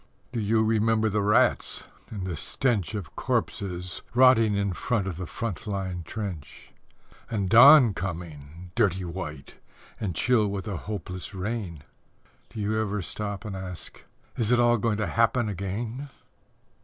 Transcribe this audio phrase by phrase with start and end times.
[0.31, 5.27] Do you remember the rats; and the stench Of corpses rotting in front of the
[5.27, 6.71] front line trench,
[7.29, 9.57] And dawn coming, dirty white,
[9.99, 11.83] and chill with a hopeless rain?
[12.49, 14.03] Do you ever stop and ask,
[14.37, 16.09] "Is it all going to happen again?"